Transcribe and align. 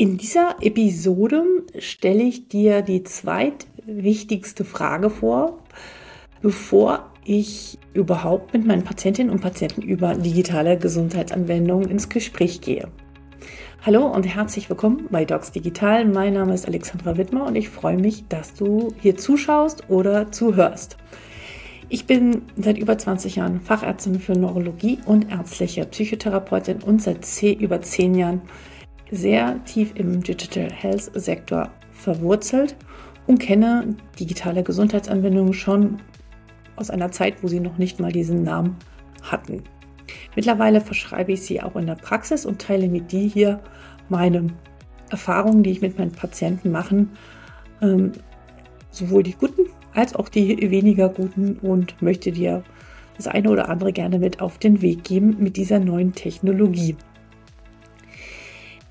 In 0.00 0.16
dieser 0.16 0.56
Episode 0.62 1.44
stelle 1.78 2.22
ich 2.22 2.48
dir 2.48 2.80
die 2.80 3.02
zweitwichtigste 3.02 4.64
Frage 4.64 5.10
vor, 5.10 5.58
bevor 6.40 7.12
ich 7.22 7.78
überhaupt 7.92 8.54
mit 8.54 8.66
meinen 8.66 8.82
Patientinnen 8.82 9.30
und 9.30 9.42
Patienten 9.42 9.82
über 9.82 10.14
digitale 10.14 10.78
Gesundheitsanwendungen 10.78 11.90
ins 11.90 12.08
Gespräch 12.08 12.62
gehe. 12.62 12.88
Hallo 13.84 14.06
und 14.06 14.22
herzlich 14.22 14.70
willkommen 14.70 15.06
bei 15.10 15.26
Docs 15.26 15.52
Digital. 15.52 16.06
Mein 16.06 16.32
Name 16.32 16.54
ist 16.54 16.66
Alexandra 16.66 17.18
Wittmer 17.18 17.44
und 17.44 17.56
ich 17.56 17.68
freue 17.68 17.98
mich, 17.98 18.26
dass 18.26 18.54
du 18.54 18.94
hier 19.02 19.18
zuschaust 19.18 19.90
oder 19.90 20.32
zuhörst. 20.32 20.96
Ich 21.90 22.06
bin 22.06 22.40
seit 22.56 22.78
über 22.78 22.96
20 22.96 23.36
Jahren 23.36 23.60
Fachärztin 23.60 24.18
für 24.18 24.32
Neurologie 24.32 24.98
und 25.04 25.30
ärztliche 25.30 25.84
Psychotherapeutin 25.84 26.78
und 26.82 27.02
seit 27.02 27.26
über 27.42 27.82
10 27.82 28.14
Jahren 28.14 28.40
sehr 29.10 29.62
tief 29.64 29.92
im 29.94 30.22
Digital 30.22 30.70
Health 30.70 31.10
Sektor 31.14 31.70
verwurzelt 31.92 32.76
und 33.26 33.38
kenne 33.38 33.94
digitale 34.18 34.62
Gesundheitsanwendungen 34.62 35.52
schon 35.52 35.98
aus 36.76 36.90
einer 36.90 37.12
Zeit, 37.12 37.42
wo 37.42 37.48
sie 37.48 37.60
noch 37.60 37.78
nicht 37.78 38.00
mal 38.00 38.12
diesen 38.12 38.42
Namen 38.42 38.76
hatten. 39.22 39.62
Mittlerweile 40.34 40.80
verschreibe 40.80 41.32
ich 41.32 41.42
sie 41.42 41.62
auch 41.62 41.76
in 41.76 41.86
der 41.86 41.94
Praxis 41.94 42.46
und 42.46 42.60
teile 42.60 42.88
mit 42.88 43.12
dir 43.12 43.28
hier 43.28 43.60
meine 44.08 44.46
Erfahrungen, 45.10 45.62
die 45.62 45.70
ich 45.70 45.80
mit 45.80 45.98
meinen 45.98 46.12
Patienten 46.12 46.70
mache, 46.70 47.06
ähm, 47.82 48.12
sowohl 48.90 49.22
die 49.22 49.34
guten 49.34 49.66
als 49.94 50.14
auch 50.14 50.28
die 50.28 50.70
weniger 50.70 51.08
guten 51.08 51.58
und 51.58 52.00
möchte 52.00 52.32
dir 52.32 52.62
das 53.16 53.26
eine 53.26 53.50
oder 53.50 53.68
andere 53.68 53.92
gerne 53.92 54.18
mit 54.18 54.40
auf 54.40 54.58
den 54.58 54.82
Weg 54.82 55.04
geben 55.04 55.36
mit 55.38 55.56
dieser 55.56 55.78
neuen 55.78 56.12
Technologie. 56.12 56.96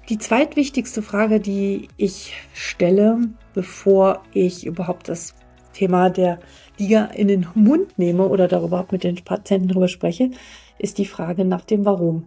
Die 0.09 0.17
zweitwichtigste 0.17 1.03
Frage, 1.03 1.39
die 1.39 1.87
ich 1.95 2.33
stelle, 2.51 3.29
bevor 3.53 4.23
ich 4.33 4.65
überhaupt 4.65 5.07
das 5.07 5.35
Thema 5.71 6.09
der 6.09 6.39
Liga 6.79 7.05
in 7.05 7.27
den 7.27 7.45
Mund 7.53 7.99
nehme 7.99 8.27
oder 8.27 8.47
darüber 8.47 8.87
mit 8.89 9.03
den 9.03 9.23
Patienten 9.23 9.67
darüber 9.67 9.87
spreche, 9.87 10.31
ist 10.79 10.97
die 10.97 11.05
Frage 11.05 11.45
nach 11.45 11.63
dem 11.63 11.85
Warum. 11.85 12.25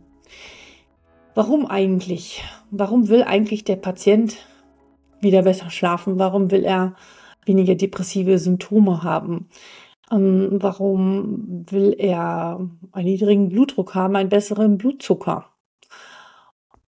Warum 1.34 1.66
eigentlich? 1.66 2.44
Warum 2.70 3.08
will 3.08 3.24
eigentlich 3.24 3.64
der 3.64 3.76
Patient 3.76 4.36
wieder 5.20 5.42
besser 5.42 5.68
schlafen? 5.68 6.20
Warum 6.20 6.52
will 6.52 6.64
er 6.64 6.94
weniger 7.46 7.74
depressive 7.74 8.38
Symptome 8.38 9.02
haben? 9.02 9.48
Ähm, 10.12 10.50
warum 10.52 11.66
will 11.68 11.96
er 11.98 12.60
einen 12.92 13.06
niedrigen 13.08 13.48
Blutdruck 13.48 13.96
haben, 13.96 14.14
einen 14.14 14.28
besseren 14.28 14.78
Blutzucker? 14.78 15.51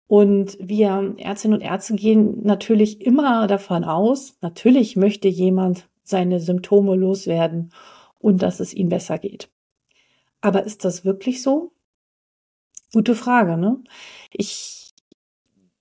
Und 0.06 0.56
wir 0.60 1.14
Ärztinnen 1.18 1.58
und 1.58 1.64
Ärzte 1.64 1.94
gehen 1.94 2.42
natürlich 2.42 3.00
immer 3.00 3.46
davon 3.46 3.84
aus, 3.84 4.36
natürlich 4.42 4.96
möchte 4.96 5.28
jemand 5.28 5.88
seine 6.02 6.40
Symptome 6.40 6.94
loswerden 6.94 7.72
und 8.18 8.42
dass 8.42 8.60
es 8.60 8.74
ihm 8.74 8.90
besser 8.90 9.18
geht. 9.18 9.50
Aber 10.40 10.64
ist 10.64 10.84
das 10.84 11.04
wirklich 11.04 11.42
so? 11.42 11.72
Gute 12.92 13.14
Frage, 13.14 13.56
ne? 13.56 13.82
Ich 14.30 14.92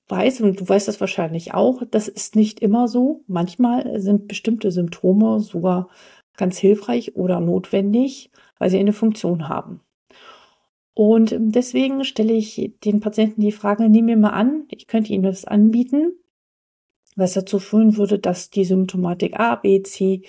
weiß, 0.08 0.42
und 0.42 0.60
du 0.60 0.68
weißt 0.68 0.88
das 0.88 1.02
wahrscheinlich 1.02 1.54
auch, 1.54 1.84
das 1.92 2.08
ist 2.08 2.36
nicht 2.36 2.60
immer 2.62 2.88
so. 2.88 3.24
Manchmal 3.28 4.00
sind 4.00 4.28
bestimmte 4.28 4.72
Symptome 4.72 5.40
sogar 5.42 5.90
ganz 6.38 6.58
hilfreich 6.58 7.16
oder 7.16 7.40
notwendig, 7.40 8.32
weil 8.58 8.70
sie 8.70 8.80
eine 8.80 8.94
Funktion 8.94 9.50
haben. 9.50 9.82
Und 10.96 11.36
deswegen 11.38 12.04
stelle 12.04 12.34
ich 12.34 12.74
den 12.84 13.00
Patienten 13.00 13.42
die 13.42 13.52
Frage, 13.52 13.90
nehmen 13.90 14.08
wir 14.10 14.18
mal 14.18 14.30
an, 14.30 14.66
ich 14.70 14.88
könnte 14.88 15.12
Ihnen 15.12 15.24
das 15.24 15.46
anbieten, 15.46 16.14
was 17.16 17.34
dazu 17.34 17.60
führen 17.60 17.98
würde, 17.98 18.20
dass 18.20 18.50
die 18.50 18.66
Symptomatik 18.66 19.40
A, 19.40 19.56
B, 19.56 19.82
C 19.82 20.22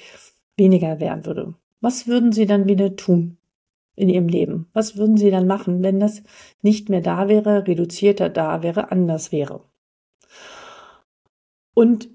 weniger 0.56 1.00
werden 1.00 1.26
würde. 1.26 1.54
Was 1.80 2.06
würden 2.06 2.32
Sie 2.32 2.46
dann 2.46 2.66
wieder 2.66 2.96
tun 2.96 3.36
in 3.94 4.08
Ihrem 4.08 4.28
Leben? 4.28 4.68
Was 4.72 4.96
würden 4.96 5.18
Sie 5.18 5.30
dann 5.30 5.46
machen, 5.46 5.82
wenn 5.82 6.00
das 6.00 6.22
nicht 6.62 6.88
mehr 6.88 7.02
da 7.02 7.28
wäre, 7.28 7.66
reduzierter 7.66 8.30
da 8.30 8.62
wäre, 8.62 8.90
anders 8.90 9.32
wäre? 9.32 9.64
Und 11.74 12.08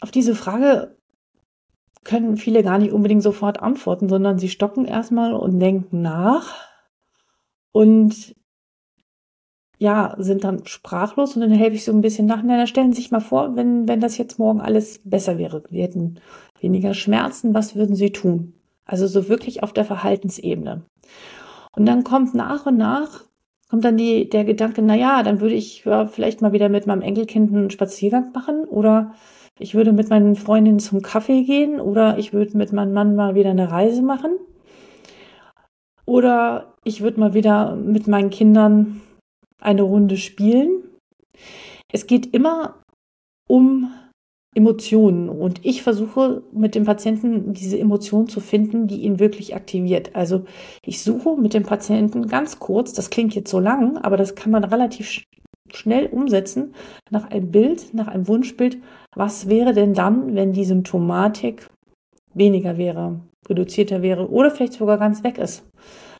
auf 0.00 0.10
diese 0.10 0.34
Frage 0.34 0.96
können 2.04 2.36
viele 2.36 2.62
gar 2.62 2.78
nicht 2.78 2.92
unbedingt 2.92 3.22
sofort 3.22 3.60
antworten, 3.60 4.08
sondern 4.08 4.38
sie 4.38 4.48
stocken 4.48 4.84
erstmal 4.84 5.34
und 5.34 5.58
denken 5.58 6.02
nach 6.02 6.54
und 7.76 8.34
ja, 9.78 10.14
sind 10.16 10.44
dann 10.44 10.66
sprachlos 10.66 11.36
und 11.36 11.42
dann 11.42 11.50
helfe 11.50 11.76
ich 11.76 11.84
so 11.84 11.92
ein 11.92 12.00
bisschen 12.00 12.24
nach. 12.24 12.42
Na, 12.42 12.66
stellen 12.66 12.94
Sie 12.94 13.02
sich 13.02 13.10
mal 13.10 13.20
vor, 13.20 13.54
wenn, 13.54 13.86
wenn 13.86 14.00
das 14.00 14.16
jetzt 14.16 14.38
morgen 14.38 14.62
alles 14.62 15.02
besser 15.04 15.36
wäre. 15.36 15.62
Wir 15.68 15.82
hätten 15.82 16.18
weniger 16.58 16.94
Schmerzen, 16.94 17.52
was 17.52 17.76
würden 17.76 17.94
Sie 17.94 18.12
tun? 18.12 18.54
Also 18.86 19.06
so 19.06 19.28
wirklich 19.28 19.62
auf 19.62 19.74
der 19.74 19.84
Verhaltensebene. 19.84 20.84
Und 21.76 21.84
dann 21.84 22.02
kommt 22.02 22.34
nach 22.34 22.64
und 22.64 22.78
nach, 22.78 23.24
kommt 23.68 23.84
dann 23.84 23.98
die, 23.98 24.30
der 24.30 24.44
Gedanke, 24.46 24.80
na 24.80 24.94
ja, 24.94 25.22
dann 25.22 25.42
würde 25.42 25.54
ich 25.54 25.84
ja, 25.84 26.06
vielleicht 26.06 26.40
mal 26.40 26.52
wieder 26.52 26.70
mit 26.70 26.86
meinem 26.86 27.02
Enkelkind 27.02 27.52
einen 27.52 27.68
Spaziergang 27.68 28.32
machen 28.32 28.64
oder 28.64 29.12
ich 29.58 29.74
würde 29.74 29.92
mit 29.92 30.08
meinen 30.08 30.34
Freundinnen 30.34 30.78
zum 30.78 31.02
Kaffee 31.02 31.42
gehen 31.42 31.78
oder 31.78 32.16
ich 32.16 32.32
würde 32.32 32.56
mit 32.56 32.72
meinem 32.72 32.94
Mann 32.94 33.16
mal 33.16 33.34
wieder 33.34 33.50
eine 33.50 33.70
Reise 33.70 34.00
machen. 34.00 34.30
Oder 36.06 36.74
ich 36.84 37.02
würde 37.02 37.20
mal 37.20 37.34
wieder 37.34 37.74
mit 37.76 38.06
meinen 38.06 38.30
Kindern 38.30 39.02
eine 39.60 39.82
Runde 39.82 40.16
spielen. 40.16 40.84
Es 41.92 42.06
geht 42.06 42.32
immer 42.34 42.82
um 43.48 43.92
Emotionen 44.54 45.28
und 45.28 45.64
ich 45.66 45.82
versuche 45.82 46.42
mit 46.50 46.74
dem 46.74 46.84
Patienten 46.84 47.52
diese 47.52 47.78
Emotion 47.78 48.26
zu 48.26 48.40
finden, 48.40 48.86
die 48.86 49.02
ihn 49.02 49.18
wirklich 49.18 49.54
aktiviert. 49.54 50.16
Also 50.16 50.44
ich 50.82 51.02
suche 51.02 51.36
mit 51.36 51.52
dem 51.52 51.64
Patienten 51.64 52.26
ganz 52.26 52.58
kurz, 52.58 52.94
das 52.94 53.10
klingt 53.10 53.34
jetzt 53.34 53.50
so 53.50 53.60
lang, 53.60 53.98
aber 53.98 54.16
das 54.16 54.34
kann 54.34 54.50
man 54.50 54.64
relativ 54.64 55.24
schnell 55.72 56.06
umsetzen, 56.06 56.74
nach 57.10 57.30
einem 57.30 57.50
Bild, 57.50 57.92
nach 57.92 58.06
einem 58.06 58.28
Wunschbild, 58.28 58.78
was 59.14 59.48
wäre 59.48 59.74
denn 59.74 59.92
dann, 59.92 60.34
wenn 60.34 60.52
die 60.52 60.64
Symptomatik 60.64 61.68
weniger 62.36 62.76
wäre, 62.76 63.20
reduzierter 63.48 64.02
wäre 64.02 64.30
oder 64.30 64.50
vielleicht 64.50 64.74
sogar 64.74 64.98
ganz 64.98 65.24
weg 65.24 65.38
ist. 65.38 65.64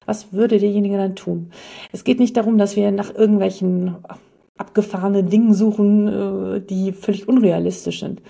Was 0.06 0.32
würde 0.32 0.58
derjenige 0.58 0.96
dann 0.96 1.16
tun? 1.16 1.50
Es 1.92 2.04
geht 2.04 2.20
nicht 2.20 2.36
darum, 2.36 2.58
dass 2.58 2.76
wir 2.76 2.90
nach 2.90 3.14
irgendwelchen 3.14 3.96
abgefahrenen 4.56 5.28
Dingen 5.28 5.52
suchen, 5.52 6.08
äh, 6.08 6.60
die 6.60 6.92
völlig 6.92 7.28
unrealistisch 7.28 8.00
sind, 8.00 8.22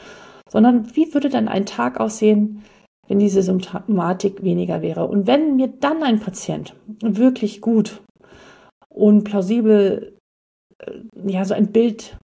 sondern 0.48 0.94
wie 0.96 1.12
würde 1.14 1.28
dann 1.28 1.48
ein 1.48 1.66
Tag 1.66 2.00
aussehen, 2.00 2.62
wenn 3.06 3.18
diese 3.18 3.42
Symptomatik 3.42 4.42
weniger 4.42 4.82
wäre? 4.82 5.06
Und 5.06 5.26
wenn 5.26 5.56
mir 5.56 5.68
dann 5.68 6.02
ein 6.02 6.18
Patient 6.18 6.74
wirklich 7.00 7.60
gut 7.60 8.02
und 8.88 9.24
plausibel 9.24 10.16
äh, 10.78 10.92
ja 11.28 11.44
so 11.44 11.54
ein 11.54 11.70
Bild 11.70 12.16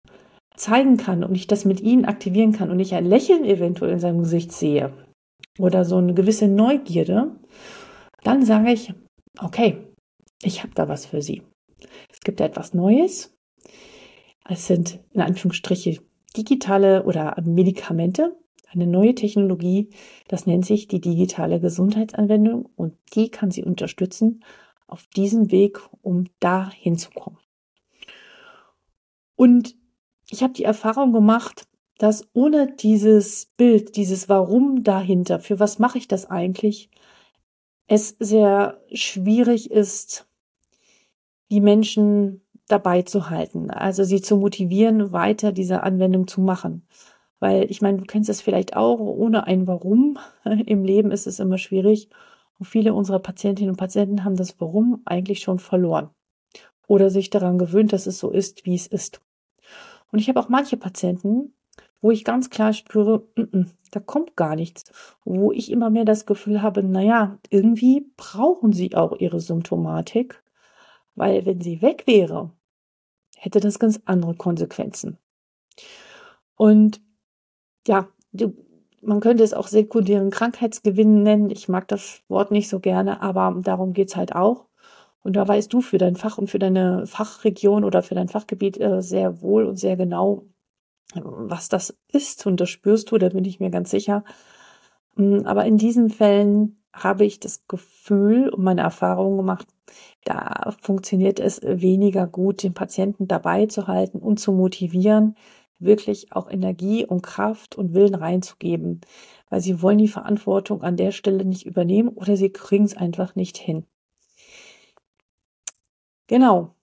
zeigen 0.57 0.97
kann 0.97 1.23
und 1.23 1.35
ich 1.35 1.47
das 1.47 1.65
mit 1.65 1.81
ihnen 1.81 2.05
aktivieren 2.05 2.53
kann 2.53 2.71
und 2.71 2.81
ich 2.81 2.95
ein 2.95 3.07
Lächeln 3.07 3.45
eventuell 3.45 3.93
in 3.93 4.01
seinem 4.01 4.21
Gesicht 4.21 4.53
sehe 4.53 4.93
oder 5.59 5.85
so 5.85 5.97
eine 5.97 6.15
gewisse 6.15 6.49
Neugierde, 6.49 7.37
dann 8.23 8.45
sage 8.45 8.73
ich, 8.73 8.95
okay, 9.41 9.87
ich 10.43 10.63
habe 10.63 10.75
da 10.75 10.89
was 10.89 11.07
für 11.07 11.23
Sie. 11.23 11.43
Es 12.11 12.21
gibt 12.21 12.41
etwas 12.41 12.75
Neues. 12.75 13.37
Es 14.49 14.67
sind 14.67 15.01
in 15.13 15.21
Anführungsstriche 15.21 16.01
digitale 16.37 17.05
oder 17.05 17.37
Medikamente, 17.45 18.37
eine 18.69 18.87
neue 18.87 19.15
Technologie, 19.15 19.91
das 20.29 20.47
nennt 20.47 20.65
sich 20.65 20.89
die 20.89 21.01
digitale 21.01 21.61
Gesundheitsanwendung 21.61 22.67
und 22.75 22.97
die 23.15 23.29
kann 23.29 23.51
Sie 23.51 23.63
unterstützen 23.63 24.43
auf 24.87 25.07
diesem 25.09 25.51
Weg, 25.51 25.81
um 26.01 26.25
da 26.41 26.71
hinzukommen. 26.71 27.39
Und 29.37 29.77
ich 30.31 30.43
habe 30.43 30.53
die 30.55 30.65
Erfahrung 30.65 31.13
gemacht, 31.13 31.67
dass 31.99 32.29
ohne 32.33 32.73
dieses 32.73 33.47
Bild, 33.57 33.97
dieses 33.97 34.29
Warum 34.29 34.83
dahinter, 34.83 35.39
für 35.39 35.61
was 35.61 35.79
mache 35.79 35.99
ich 35.99 36.09
das 36.09 36.27
eigentlich, 36.27 36.91
es 37.87 38.17
sehr 38.19 38.81
schwierig 38.93 39.71
ist, 39.71 40.27
die 41.51 41.61
Menschen 41.61 42.41
dabei 42.69 43.03
zu 43.03 43.29
halten, 43.29 43.71
also 43.71 44.05
sie 44.05 44.23
zu 44.23 44.37
motivieren, 44.37 45.13
weiter 45.13 45.53
diese 45.53 45.83
Anwendung 45.83 46.27
zu 46.27 46.41
machen. 46.41 46.87
Weil 47.39 47.71
ich 47.71 47.83
meine, 47.83 47.99
du 47.99 48.05
kennst 48.05 48.31
es 48.31 48.41
vielleicht 48.41 48.77
auch, 48.77 48.99
ohne 48.99 49.47
ein 49.47 49.67
Warum 49.67 50.19
im 50.67 50.85
Leben 50.85 51.11
ist 51.11 51.27
es 51.27 51.41
immer 51.41 51.59
schwierig. 51.59 52.09
Und 52.59 52.67
viele 52.67 52.95
unserer 52.95 53.19
Patientinnen 53.19 53.71
und 53.71 53.77
Patienten 53.77 54.25
haben 54.25 54.37
das 54.37 54.61
Warum 54.61 55.03
eigentlich 55.05 55.41
schon 55.41 55.59
verloren 55.59 56.11
oder 56.87 57.11
sich 57.11 57.31
daran 57.31 57.59
gewöhnt, 57.59 57.93
dass 57.93 58.07
es 58.07 58.19
so 58.19 58.31
ist, 58.31 58.65
wie 58.65 58.75
es 58.75 58.87
ist. 58.87 59.21
Und 60.13 60.19
ich 60.19 60.29
habe 60.29 60.39
auch 60.39 60.49
manche 60.49 60.77
Patienten, 60.77 61.53
wo 62.03 62.11
ich 62.11 62.25
ganz 62.25 62.51
klar 62.51 62.75
spüre, 62.75 63.27
n 63.37 63.49
-n, 63.53 63.71
da 63.93 64.01
kommt 64.01 64.37
gar 64.37 64.57
nichts. 64.57 64.85
Wo 65.25 65.53
ich 65.53 65.71
immer 65.71 65.91
mehr 65.91 66.05
das 66.05 66.27
Gefühl 66.27 66.61
habe, 66.63 66.83
naja, 66.83 67.39
irgendwie 67.51 68.13
brauchen 68.17 68.73
sie 68.73 68.95
auch 68.95 69.19
ihre 69.19 69.41
Symptomatik, 69.41 70.43
weil 71.15 71.47
wenn 71.47 71.61
sie 71.61 71.81
weg 71.83 72.05
wäre, 72.07 72.51
hätte 73.39 73.61
das 73.61 73.79
ganz 73.79 74.01
andere 74.05 74.35
Konsequenzen. 74.35 75.19
Und 76.57 77.01
ja, 77.87 78.09
du, 78.33 78.55
man 79.03 79.21
könnte 79.21 79.45
es 79.45 79.55
auch 79.55 79.69
sekundären 79.69 80.31
Krankheitsgewinn 80.31 81.23
nennen. 81.23 81.51
Ich 81.51 81.69
mag 81.69 81.89
das 81.89 82.23
Wort 82.29 82.51
nicht 82.51 82.69
so 82.69 82.81
gerne, 82.81 83.21
aber 83.23 83.61
darum 83.63 83.93
geht's 83.95 84.17
halt 84.17 84.35
auch. 84.35 84.67
Und 85.23 85.35
da 85.37 85.47
weißt 85.47 85.73
du 85.73 85.81
für 85.81 85.99
dein 85.99 86.17
Fach 86.17 86.39
und 86.39 86.51
für 86.51 86.59
deine 86.59 87.07
Fachregion 87.07 87.85
oder 87.85 88.03
für 88.03 88.15
dein 88.15 88.29
Fachgebiet 88.29 88.81
äh, 88.81 89.03
sehr 89.03 89.41
wohl 89.43 89.67
und 89.67 89.77
sehr 89.77 89.97
genau, 89.97 90.47
was 91.15 91.69
das 91.69 91.97
ist. 92.13 92.47
Und 92.47 92.61
das 92.61 92.71
spürst 92.71 93.11
du, 93.11 93.19
da 93.19 93.29
bin 93.29 93.45
ich 93.45 93.61
mir 93.61 93.71
ganz 93.71 93.91
sicher. 93.91 94.25
Mm, 95.17 95.41
aber 95.45 95.65
in 95.67 95.79
diesen 95.79 96.11
Fällen 96.11 96.83
habe 96.93 97.25
ich 97.25 97.41
das 97.41 97.67
Gefühl 97.69 98.49
und 98.51 98.63
meine 98.63 98.83
Erfahrungen 98.83 99.39
gemacht, 99.39 99.67
da 100.25 100.75
funktioniert 100.81 101.41
es 101.41 101.61
weniger 101.63 102.27
gut, 102.27 102.63
den 102.63 102.75
Patienten 102.75 103.29
dabei 103.29 103.67
zu 103.67 103.87
halten 103.87 104.19
und 104.19 104.39
zu 104.39 104.53
motivieren, 104.53 105.37
wirklich 105.79 106.33
auch 106.33 106.51
Energie 106.51 107.05
und 107.05 107.23
Kraft 107.23 107.77
und 107.77 107.95
Willen 107.95 108.15
reinzugeben, 108.15 109.01
weil 109.51 109.61
sie 109.61 109.83
wollen 109.83 109.99
die 109.99 110.09
Verantwortung 110.09 110.83
an 110.83 110.97
der 110.97 111.13
Stelle 111.13 111.45
nicht 111.45 111.67
übernehmen 111.67 112.09
oder 112.11 112.37
sie 112.37 112.51
kriegen 112.51 112.85
es 112.85 112.97
einfach 112.97 113.35
nicht 113.35 113.57
hin. 113.59 113.87
Genau. 116.27 116.75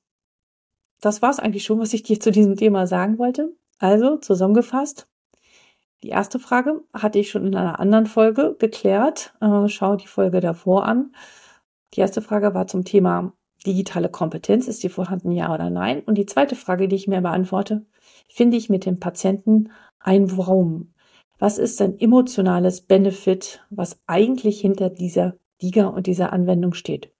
Das 1.01 1.21
war 1.21 1.29
es 1.29 1.39
eigentlich 1.39 1.63
schon, 1.63 1.79
was 1.79 1.93
ich 1.93 2.03
dir 2.03 2.19
zu 2.19 2.31
diesem 2.31 2.55
Thema 2.57 2.87
sagen 2.87 3.17
wollte. 3.17 3.53
Also 3.79 4.17
zusammengefasst. 4.17 5.07
Die 6.03 6.09
erste 6.09 6.39
Frage 6.39 6.81
hatte 6.93 7.19
ich 7.19 7.29
schon 7.29 7.45
in 7.47 7.55
einer 7.55 7.79
anderen 7.79 8.05
Folge 8.05 8.55
geklärt. 8.59 9.33
Äh, 9.41 9.67
schau 9.67 9.95
die 9.95 10.07
Folge 10.07 10.39
davor 10.39 10.85
an. 10.85 11.13
Die 11.93 12.01
erste 12.01 12.21
Frage 12.21 12.53
war 12.53 12.67
zum 12.67 12.85
Thema 12.85 13.33
digitale 13.65 14.09
Kompetenz. 14.09 14.67
Ist 14.67 14.83
die 14.83 14.89
vorhanden, 14.89 15.31
ja 15.31 15.53
oder 15.53 15.69
nein? 15.69 16.01
Und 16.05 16.17
die 16.17 16.25
zweite 16.25 16.55
Frage, 16.55 16.87
die 16.87 16.95
ich 16.95 17.07
mir 17.07 17.21
beantworte, 17.21 17.85
finde 18.29 18.57
ich 18.57 18.69
mit 18.69 18.85
dem 18.85 18.99
Patienten 18.99 19.71
ein 19.99 20.37
Warum? 20.37 20.93
Was 21.37 21.57
ist 21.57 21.81
ein 21.81 21.99
emotionales 21.99 22.81
Benefit, 22.81 23.65
was 23.69 23.99
eigentlich 24.07 24.59
hinter 24.59 24.89
dieser 24.89 25.35
DIGA 25.61 25.87
und 25.87 26.07
dieser 26.07 26.33
Anwendung 26.33 26.73
steht? 26.73 27.11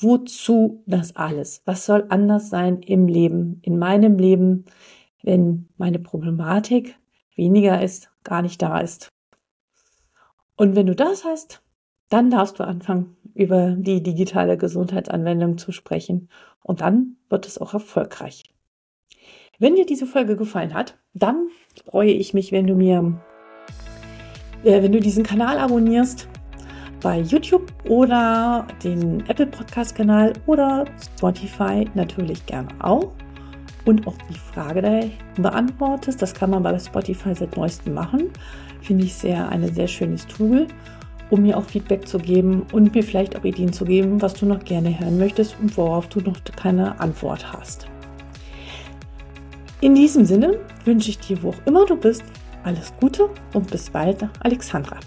Wozu 0.00 0.82
das 0.86 1.14
alles? 1.16 1.62
Was 1.66 1.86
soll 1.86 2.06
anders 2.08 2.48
sein 2.48 2.80
im 2.82 3.06
Leben, 3.06 3.60
in 3.62 3.78
meinem 3.78 4.18
Leben, 4.18 4.64
wenn 5.22 5.68
meine 5.76 5.98
Problematik 5.98 6.96
weniger 7.36 7.82
ist, 7.82 8.10
gar 8.24 8.42
nicht 8.42 8.60
da 8.62 8.78
ist? 8.78 9.08
Und 10.56 10.76
wenn 10.76 10.86
du 10.86 10.94
das 10.94 11.24
hast, 11.24 11.62
dann 12.10 12.30
darfst 12.30 12.58
du 12.58 12.64
anfangen, 12.64 13.16
über 13.34 13.70
die 13.70 14.02
digitale 14.02 14.58
Gesundheitsanwendung 14.58 15.56
zu 15.56 15.72
sprechen. 15.72 16.28
Und 16.62 16.80
dann 16.82 17.16
wird 17.28 17.46
es 17.46 17.58
auch 17.58 17.72
erfolgreich. 17.72 18.44
Wenn 19.58 19.76
dir 19.76 19.86
diese 19.86 20.06
Folge 20.06 20.36
gefallen 20.36 20.74
hat, 20.74 20.98
dann 21.14 21.48
freue 21.86 22.10
ich 22.10 22.34
mich, 22.34 22.52
wenn 22.52 22.66
du 22.66 22.74
mir, 22.74 23.20
äh, 24.64 24.82
wenn 24.82 24.92
du 24.92 25.00
diesen 25.00 25.22
Kanal 25.22 25.58
abonnierst 25.58 26.28
bei 27.00 27.20
YouTube 27.20 27.72
oder 27.88 28.66
den 28.84 29.20
Apple 29.28 29.46
Podcast 29.46 29.94
Kanal 29.94 30.32
oder 30.46 30.84
Spotify 31.16 31.88
natürlich 31.94 32.44
gerne 32.46 32.68
auch 32.80 33.12
und 33.84 34.06
auch 34.06 34.16
die 34.28 34.38
Frage 34.38 34.82
da 34.82 35.00
beantwortest. 35.40 36.20
Das 36.20 36.34
kann 36.34 36.50
man 36.50 36.62
bei 36.62 36.78
Spotify 36.78 37.34
seit 37.34 37.56
neuestem 37.56 37.94
machen. 37.94 38.30
Finde 38.82 39.04
ich 39.04 39.14
sehr 39.14 39.48
ein 39.48 39.72
sehr 39.74 39.88
schönes 39.88 40.26
Tool, 40.26 40.66
um 41.30 41.42
mir 41.42 41.56
auch 41.56 41.64
Feedback 41.64 42.06
zu 42.06 42.18
geben 42.18 42.66
und 42.72 42.94
mir 42.94 43.02
vielleicht 43.02 43.36
auch 43.36 43.44
Ideen 43.44 43.72
zu 43.72 43.84
geben, 43.84 44.20
was 44.22 44.34
du 44.34 44.46
noch 44.46 44.64
gerne 44.64 44.98
hören 44.98 45.18
möchtest 45.18 45.56
und 45.60 45.76
worauf 45.76 46.08
du 46.08 46.20
noch 46.20 46.38
keine 46.56 46.98
Antwort 47.00 47.52
hast. 47.52 47.86
In 49.80 49.94
diesem 49.94 50.26
Sinne 50.26 50.58
wünsche 50.84 51.10
ich 51.10 51.18
dir, 51.18 51.42
wo 51.42 51.50
auch 51.50 51.66
immer 51.66 51.86
du 51.86 51.96
bist, 51.96 52.22
alles 52.64 52.92
Gute 53.00 53.30
und 53.54 53.70
bis 53.70 53.88
bald, 53.88 54.28
Alexandra. 54.40 54.98